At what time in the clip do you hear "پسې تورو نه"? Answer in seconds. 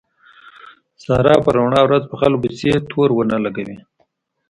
2.43-3.37